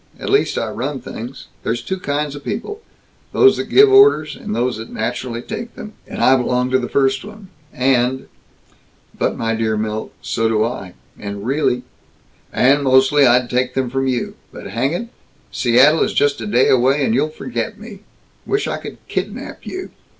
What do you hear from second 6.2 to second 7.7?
I belong to the first one,